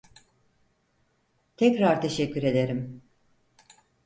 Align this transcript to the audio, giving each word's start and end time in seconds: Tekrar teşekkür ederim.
Tekrar 1.57 2.01
teşekkür 2.01 2.43
ederim. 2.43 3.01